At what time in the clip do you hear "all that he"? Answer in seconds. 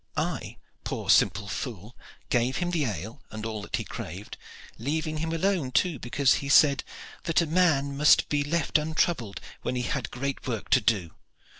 3.45-3.83